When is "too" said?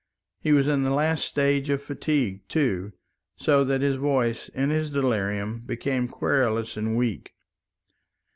2.49-2.93